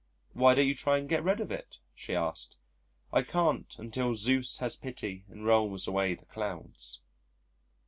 "Why 0.33 0.55
don't 0.55 0.65
you 0.67 0.73
try 0.73 0.97
and 0.97 1.07
get 1.07 1.23
rid 1.23 1.39
of 1.39 1.51
it?" 1.51 1.77
she 1.93 2.15
asked. 2.15 2.57
"I 3.13 3.21
can't 3.21 3.75
until 3.77 4.15
Zeus 4.15 4.57
has 4.57 4.75
pity 4.75 5.25
and 5.29 5.45
rolls 5.45 5.87
away 5.87 6.15
the 6.15 6.25
clouds." 6.25 7.01